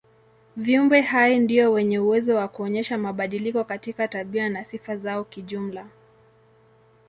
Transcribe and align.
Viumbe 0.57 1.01
hai 1.01 1.39
ndio 1.39 1.71
wenye 1.71 1.99
uwezo 1.99 2.35
wa 2.35 2.47
kuonyesha 2.47 2.97
mabadiliko 2.97 3.63
katika 3.63 4.07
tabia 4.07 4.49
na 4.49 4.63
sifa 4.63 4.97
zao 4.97 5.23
kijumla. 5.23 5.87